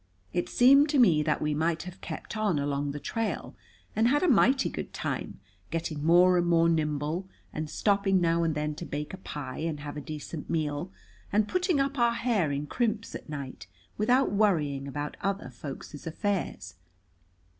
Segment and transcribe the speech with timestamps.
[0.33, 3.55] It seemed to me that we might have kept on along the trail
[3.95, 5.39] and had a mighty good time,
[5.69, 9.81] getting more and more nimble and stopping now and then to bake a pie and
[9.81, 10.91] have a decent meal,
[11.31, 16.73] and putting up our hair in crimps at night, without worrying about other folks' affairs.